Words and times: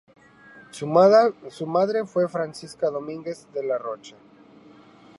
Su 0.71 0.87
madre 0.87 2.05
fue 2.07 2.27
Francisca 2.27 2.89
Dominguez-de-la-Roche. 2.89 4.15